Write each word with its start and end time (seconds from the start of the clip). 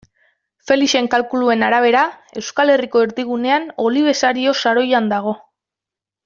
Felixen 0.69 1.09
kalkuluen 1.15 1.65
arabera, 1.67 2.01
Euskal 2.41 2.73
Herriko 2.77 3.03
erdigunean 3.09 3.69
Olibesario 3.87 4.57
saroian 4.65 5.13
dago. 5.17 5.37